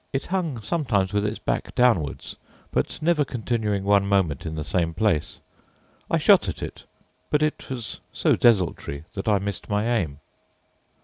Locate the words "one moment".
3.83-4.47